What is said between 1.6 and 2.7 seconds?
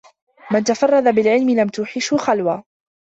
تُوحِشْهُ خَلْوَةٌ